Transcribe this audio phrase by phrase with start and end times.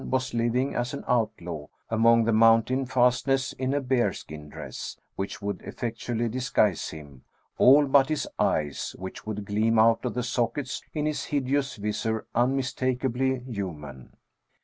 [0.01, 5.43] 39 was liying as an outlaw among the mountain fastnesses in a bearskin dress, which
[5.43, 7.23] would effectually disguise him—
[7.59, 12.25] aU but his eyes— which would gleam out of the sockets in his hideous visor,
[12.33, 14.17] unmistakably human.